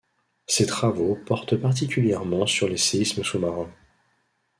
[0.47, 3.71] Ses travaux portent particulièrement sur les séismes sous-marins.